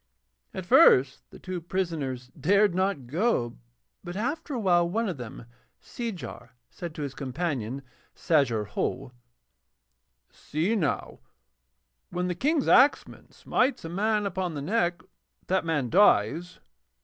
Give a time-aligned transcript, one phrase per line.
[0.51, 3.57] At first the two prisoners dared not go,
[4.03, 5.45] but after a while one of them,
[5.79, 7.83] Seejar, said to his companion,
[8.15, 9.11] Sajar Ho:
[10.31, 11.19] 'See now,
[12.09, 15.03] when the King's axeman smites a man upon the neck
[15.45, 16.57] that man dies.'